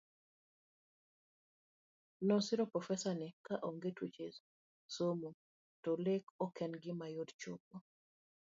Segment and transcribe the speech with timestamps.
[2.27, 4.27] Nosiro Profesa ni ka onge tweche
[4.95, 5.29] somo
[5.83, 7.75] to lek ok en gima yot chopo